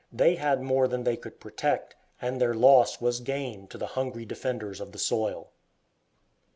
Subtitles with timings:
[0.11, 4.25] They had more than they could protect, and their loss was gain to the hungry
[4.25, 5.51] defenders of the soil.